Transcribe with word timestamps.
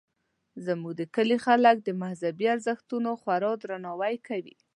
زموږ 0.65 0.93
د 0.97 1.01
کلي 1.15 1.37
خلک 1.45 1.75
د 1.83 1.89
مذهبي 2.03 2.45
ارزښتونو 2.55 3.09
خورا 3.21 3.51
درناوی 3.61 4.15
کوي 4.27 4.55